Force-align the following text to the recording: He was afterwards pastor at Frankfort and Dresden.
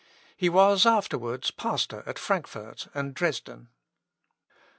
He 0.35 0.49
was 0.49 0.87
afterwards 0.87 1.51
pastor 1.51 2.01
at 2.07 2.17
Frankfort 2.17 2.87
and 2.95 3.13
Dresden. 3.13 3.69